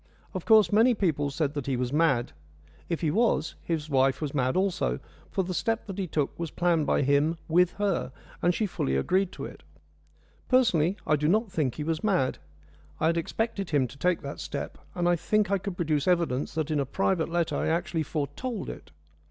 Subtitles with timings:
[0.33, 2.31] Of course, many people said that he was mad.
[2.89, 6.49] If he was, his wife was mad also, for the step that he took was
[6.49, 8.11] planned by him with her,
[8.41, 9.61] and she fully agreed to it.
[10.49, 12.39] Personally, I do not think he was mad.
[12.99, 16.55] I had expected him to take that step, and I think I could produce evidence
[16.55, 18.89] that in a private letter I actually foretold it.